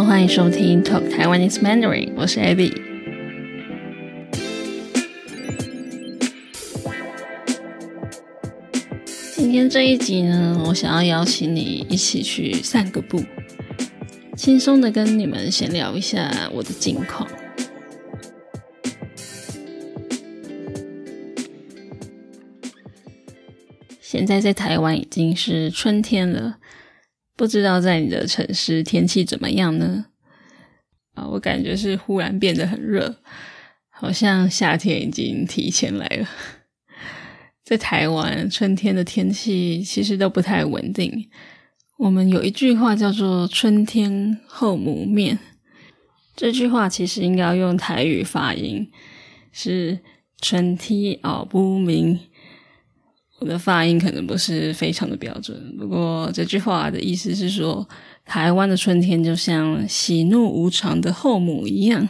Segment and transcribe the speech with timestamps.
[0.00, 2.72] 欢迎收听 Talk Taiwanese Mandarin，我是 Abby。
[9.34, 13.22] 今天这一集呢，我想要邀请你一起去散个步，
[14.34, 17.28] 轻松的跟你们闲聊一下我的近况。
[24.00, 26.58] 现在在台湾已经是春天了。
[27.42, 30.06] 不知道在你的城市天气怎么样呢？
[31.14, 33.16] 啊，我感觉是忽然变得很热，
[33.90, 36.28] 好像夏天已经提前来了。
[37.64, 41.28] 在台湾，春天的天气其实都不太稳定。
[41.98, 45.36] 我们有一句话叫做“春天后母面”，
[46.36, 48.88] 这句话其实应该要用台语发音，
[49.50, 49.98] 是
[50.40, 52.20] “春天熬不明”。
[53.42, 57.86] 我的发音可能不是非常的标准，不过这句话的意思是说，
[58.24, 62.08] 台湾的春天就像喜怒无常的后母一样，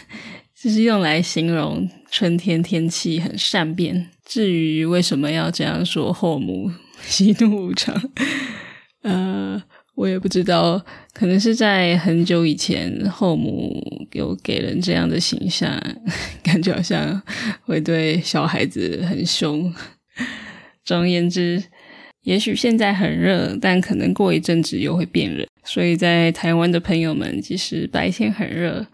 [0.58, 4.08] 就是用来形容春天天气很善变。
[4.24, 6.70] 至于为什么要这样说后母
[7.02, 7.94] 喜怒无常，
[9.02, 9.62] 呃，
[9.96, 15.70] 我也不知道，可能是在很久以前后母有给人这样的形象，
[16.42, 17.20] 感觉好像
[17.66, 19.70] 会对小孩子很凶。
[20.84, 21.62] 总而言之，
[22.22, 25.46] 也许现在很热，但可能过一阵子又会变冷。
[25.64, 28.86] 所以在台湾的朋友们，即使白天很热，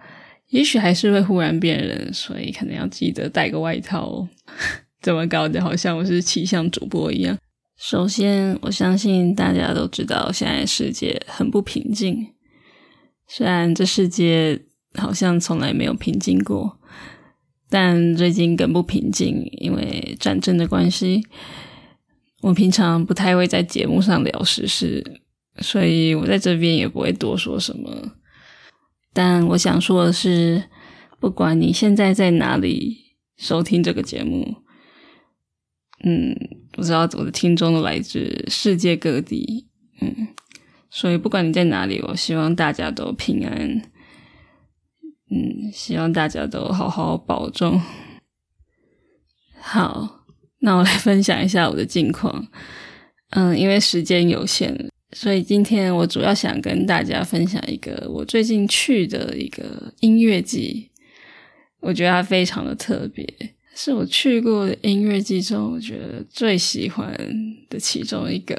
[0.48, 4.28] 也许还是会忽然变冷，所以可能要记得带个外套哦。
[5.00, 5.62] 怎么搞的？
[5.62, 7.38] 好像我是气象主播一样。
[7.78, 12.26] 首先，我相信大家都知道，现在世界很不平静。
[13.28, 14.58] 虽然这世界
[14.94, 16.78] 好像从来没有平静过，
[17.68, 21.22] 但最近更不平静，因为战争的关系。
[22.42, 25.20] 我平常不太会在节目上聊时事，
[25.60, 28.12] 所以我在这边也不会多说什么。
[29.12, 30.64] 但我想说的是，
[31.18, 34.56] 不管你现在在哪里收听这个节目，
[36.04, 36.36] 嗯，
[36.70, 39.66] 不知道我的听众都来自世界各地，
[40.02, 40.28] 嗯，
[40.90, 43.82] 所以不管你在哪里，我希望大家都平安，
[45.30, 47.80] 嗯，希望大家都好好保重。
[49.58, 50.25] 好。
[50.60, 52.46] 那我来分享一下我的近况。
[53.30, 54.74] 嗯，因为时间有限，
[55.12, 60.90] 所以今天我主要想跟大家分享一个我最近去的一个音乐季。
[61.80, 63.24] 我觉得它非常的特别，
[63.74, 67.16] 是我去过的音乐季中，我觉得最喜欢
[67.68, 68.56] 的其中一个，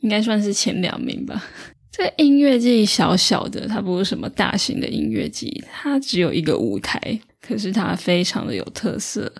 [0.00, 1.44] 应该算是前两名吧。
[1.92, 6.98] 这音乐季小小的，它不是什么大型的音乐季，它只有一个舞台，
[7.40, 9.32] 可是它非常的有特色。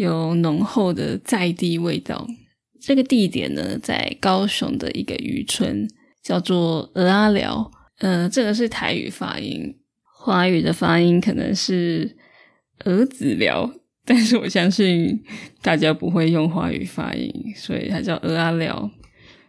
[0.00, 2.26] 有浓厚的在地味道。
[2.80, 5.86] 这个地点呢，在高雄的一个渔村，
[6.22, 7.70] 叫做鹅阿寮。
[7.98, 12.16] 呃，这个是台语发音，华语的发音可能是
[12.84, 13.70] 鹅子寮，
[14.06, 15.22] 但是我相信
[15.60, 18.90] 大家不会用华语发音，所以它叫鹅阿寮。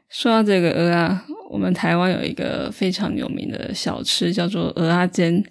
[0.10, 5.42] 说到这个鹅啊，我们台湾有一个非常有名的小吃，叫做鹅阿煎，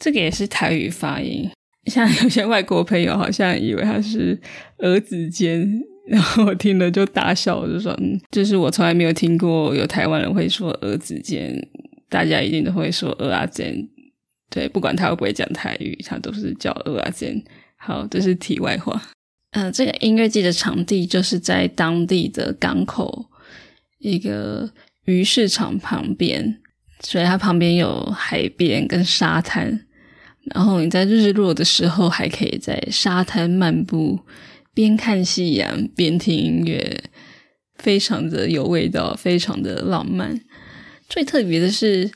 [0.00, 1.48] 这个也是台语发音。
[1.86, 4.38] 像有些外国朋友好像以为他是
[4.78, 11.52] 儿子煎，然后我听了就大笑，就说：“嗯，就是我从来没有听过有台湾人会说儿子煎，
[12.08, 13.88] 大家一定都会说鹅阿煎。
[14.48, 17.42] 对，不管他会不会讲台语，他都是叫鹅阿煎。
[17.76, 19.02] 好，这是题外话。
[19.52, 23.26] 嗯，这个音乐季的场地就是在当地的港口
[23.98, 24.70] 一个
[25.06, 26.60] 鱼市场旁边，
[27.00, 29.86] 所以它旁边有海边跟沙滩。
[30.44, 34.18] 然后你在日落的时候，还可以在沙滩漫步，
[34.74, 37.04] 边看夕阳边听音乐，
[37.76, 40.40] 非常的有味道，非常的浪漫。
[41.08, 42.10] 最特别的是，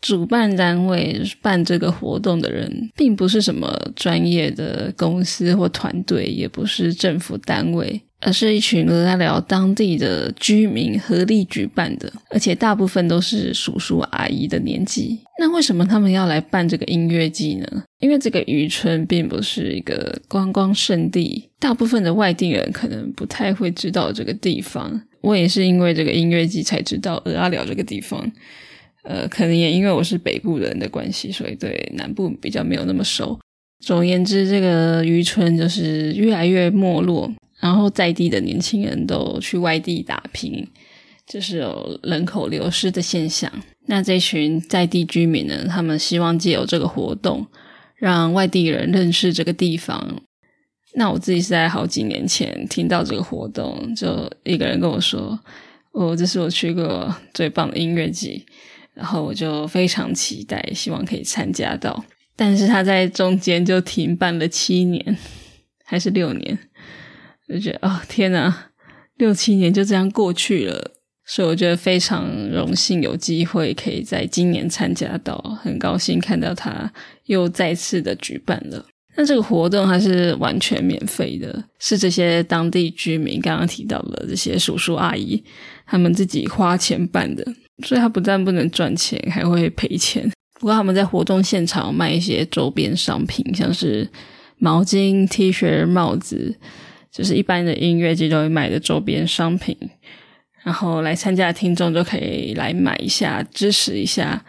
[0.00, 8.02] 主办单位办这个活动的人，并不是什么专业的公司或团队，也不是政府单位。
[8.24, 15.20] 而是一群俄阿寮当地的居民合力举办的，而且大部分都是叔叔阿姨的年纪。
[15.38, 17.84] 那为什么他们要来办这个音乐季呢？
[18.00, 25.02] 因为这个渔村并不是一个观光胜地，大部分的外地人可能不太会知道这个地方。
[25.20, 28.32] 我也是因为这个音乐季才知道俄阿寮这个地方。
[29.02, 33.38] 呃，可能也因为我是北部人的关系，所以对南部比较没有那么熟。
[33.84, 37.30] 总而言之，这个渔村就是越来越没落。
[37.64, 40.68] 然后在地的年轻人都去外地打拼，
[41.26, 43.50] 就是有人口流失的现象。
[43.86, 47.46] 那这群在地居民呢，他们希望借由这个活动，
[47.96, 50.22] 让外地人认识这个地方。
[50.96, 55.40] 那我自己是在好几年前听到这个活动，就一个人跟我说
[55.92, 58.44] ：“哦，这是我去过最棒的音乐季。”
[58.92, 62.04] 然后我就非常期待，希望可以参加到。
[62.36, 65.16] 但是他在中间就停办了七年，
[65.82, 66.58] 还是六年，
[67.48, 68.70] 就觉得哦天哪，
[69.16, 70.92] 六七年就这样过去了。
[71.26, 76.92] 所以我觉得非常荣幸有机会可以在今年参加到，很高兴看到他
[77.24, 78.84] 又再次的举办了。
[79.16, 85.42] 那这个活动还是完全免费的，是这些当地居民刚刚提到的这些叔叔阿姨
[85.86, 87.42] 他们自己花钱办的，
[87.86, 90.30] 所以他不但不能赚钱，还会赔钱。
[90.60, 94.06] 不过他们在活动现场卖一些周边商品，像是
[94.58, 96.54] 毛巾、T 恤、帽子，
[97.16, 99.76] 就是一般的音乐季都会买的周边商品。
[100.64, 104.42] 然后来参加的听众就可以来买一下，支持一下，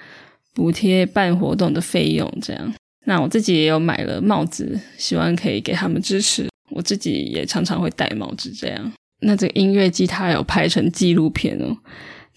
[0.54, 2.26] 补贴办活动的费用。
[2.42, 2.74] 这样，
[3.06, 6.48] 那我自己也有买了帽子，希望可以给他们支持。
[6.72, 8.50] 我自己也常常会戴帽子。
[8.52, 11.78] 这样，那这个音乐季它有拍成纪录片哦，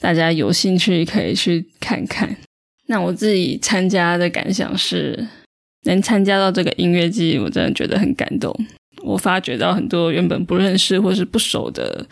[0.01, 2.37] 大家有兴趣可以去看看。
[2.87, 5.29] 那我自己参加的感想是，
[5.85, 8.53] 能参加到这个音乐季，我真的觉得很感动。
[9.03, 12.07] 我发觉到很多原本不认识或是不熟的。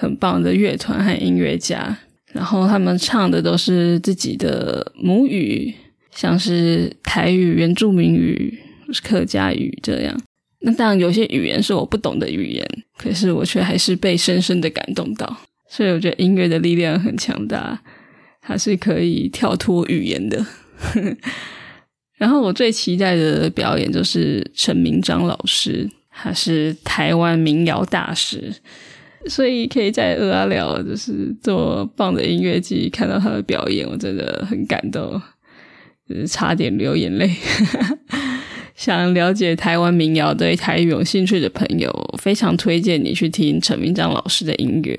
[0.00, 1.98] 很棒的乐团和音乐家，
[2.32, 5.74] 然后他们唱的都是自己的母语，
[6.12, 8.56] 像是台语、原住民语、
[9.02, 10.16] 客家语这样。
[10.60, 12.64] 那当然有些语言是我不懂的语言，
[12.96, 15.36] 可是我却还是被深深的感动到。
[15.68, 17.82] 所以我觉得音乐的力量很强大，
[18.40, 20.46] 它是可以跳脱语言的。
[22.18, 28.52] 然后我最期待的表演就是陈明章老师，他是台湾民谣大师。
[29.26, 35.20] 所以可以在俄阿聊，就是做棒的音乐季看到他的表演，我真的很感动，
[36.08, 37.30] 就是差点流眼泪。
[38.74, 41.90] 想了解台湾民谣、对台语有兴趣的朋友，
[42.22, 44.98] 非常推荐你去听陈明章老师的音乐。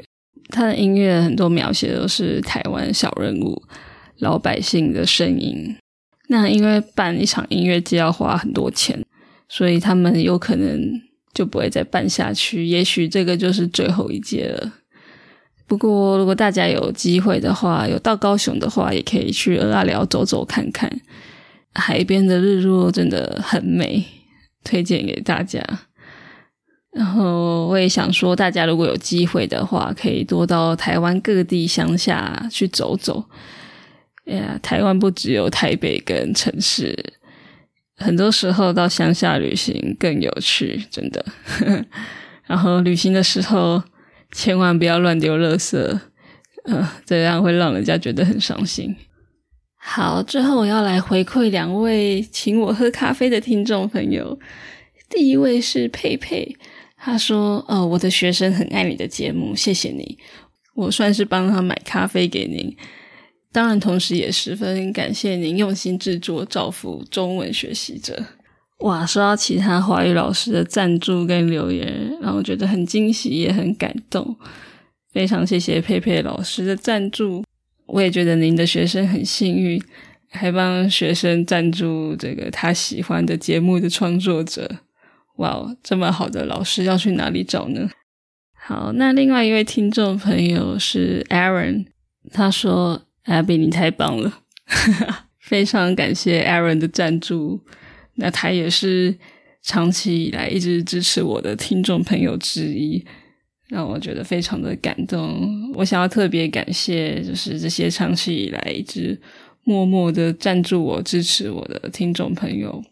[0.50, 3.64] 他的音乐很多描写都是台湾小人物、
[4.20, 5.76] 老百姓的声音。
[6.30, 9.06] 那因为办一场音乐季要花很多钱，
[9.48, 11.02] 所以他们有可能。
[11.32, 14.74] 就不会再办下去，也许这个就是最后一届了。
[15.68, 20.92] 不过，如果大家有机会的话，有到高雄的话，也可以去阿寮走走看看，
[21.72, 24.04] 海边的日落真的很美，
[24.64, 25.64] 推荐给大家。
[26.92, 33.24] 然后，我也想说，大家如果有机会的话，可以多到台湾各地乡下去走走。
[34.30, 36.96] 哎呀，台湾不只有台北跟城市。
[37.98, 41.26] 很多时候到乡下旅行更有趣，真的。
[42.46, 43.84] 然后旅行的时候
[44.32, 46.00] 千万不要乱丢垃圾，
[46.66, 48.96] 呃，这样会让人家觉得很伤心。
[49.76, 54.40] 好，最后我要来回馈两位请我喝咖啡的听众朋友。
[55.10, 56.56] 第一位是佩佩，
[56.96, 60.18] 他说：“呃，我的学生很爱你的节目，谢谢你，
[60.76, 62.76] 我算是帮他买咖啡给您。”
[63.52, 68.24] 当然，同时也十分感谢您用心制作，造福中文学习者。
[68.82, 74.38] 哇，收到其他华语老师的赞助跟留言，让我觉得很惊喜，也很感动。
[75.12, 77.44] 非常谢谢佩佩老师的赞助，
[77.88, 79.82] 我也觉得您的学生很幸运，
[80.30, 84.70] 还帮学生赞助这个他喜欢的节目的创作者。
[85.38, 87.90] 哇，这么好的老师要去哪里找呢？
[88.54, 91.88] 好，那另外一位听众朋友是 Aaron，
[92.32, 93.09] 他说。
[93.30, 94.42] Abby，你太棒了，
[95.40, 97.60] 非常感谢 Aaron 的赞助。
[98.16, 99.16] 那他也是
[99.62, 103.06] 长期以来一直支持我的听众朋友之一，
[103.68, 105.72] 让我觉得非常的感动。
[105.76, 109.18] 我想要特别感谢，就是这些长期以来一直
[109.64, 112.84] 默默的赞助我、支持我的听众朋友，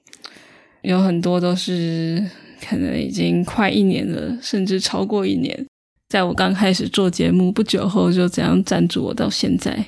[0.84, 2.24] 有很多都是
[2.62, 5.66] 可能已经快一年了，甚至超过一年，
[6.08, 9.84] 在我刚开始做节目不久后就这样赞助我到现在。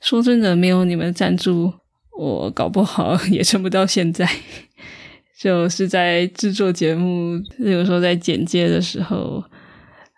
[0.00, 1.72] 说真的，没有你们赞助，
[2.18, 4.28] 我搞不好 也撑不到现在。
[5.38, 9.42] 就是在制作节目，有时候在剪接的时候，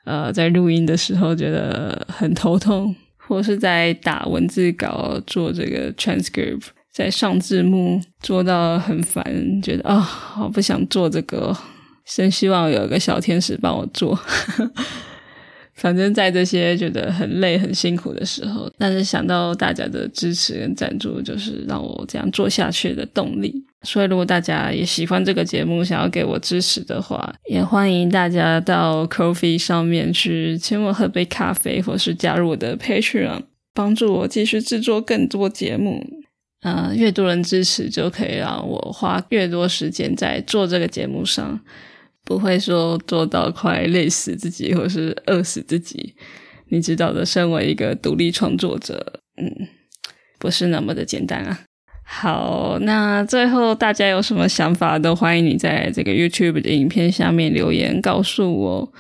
[0.05, 9.25] 呃，在录音的时候觉得很头痛，或是在打文字稿、做这个 transcript，在上字幕做到很烦，
[9.63, 11.57] 觉得啊，我不想做这个，
[12.05, 14.19] 真希望有个小天使帮我做。
[15.83, 23.53] 反正，在这些觉得很累、很辛苦的时候，但是想到大家的支持跟赞助，就是让我这样做下去的动力。
[23.83, 33.43] 所以，如果大家也喜欢这个节目，想要给我支持的话，也欢迎大家到 Coffee 上面去请我喝杯咖啡，或是加入我的 Patreon，
[33.75, 36.01] 帮助我继续制作更多节目。
[36.61, 41.59] 呃，越多人支持，就可以让我花越多时间在做这个节目上。
[42.33, 46.15] 不会说做到快累死自己，或是饿死自己。
[46.71, 49.69] 你知道的，身为一个独立创作者，嗯，
[50.39, 51.61] 不是那么的简单啊。
[52.05, 58.93] 好，那最后大家有什么想法，都欢迎你在这个 YouTube 的影片下面留言告诉我。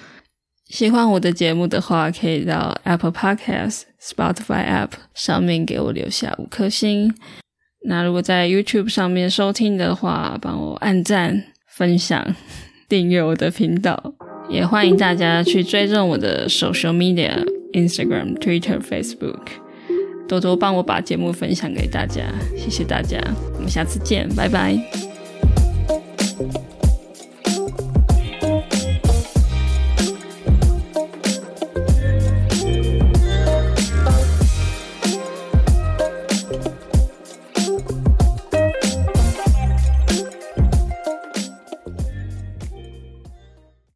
[0.68, 7.14] 喜欢我的节目的话，可以到 Apple Podcast、Spotify App 上面给我留下五颗星。
[7.86, 11.44] 那如果在 YouTube 上面收听的话，帮我按赞、
[11.76, 12.34] 分享、
[12.88, 14.14] 订阅我的频道。
[14.48, 17.32] 也欢迎大家去追踪我的 Social Media、
[17.72, 19.46] Instagram、Twitter、Facebook，
[20.28, 22.22] 多多帮我把节目分享给大家。
[22.56, 23.18] 谢谢大家，
[23.54, 25.11] 我们下次见，拜拜。